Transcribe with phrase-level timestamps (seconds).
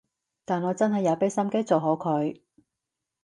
[0.45, 2.41] 但我真係有畀心機做好佢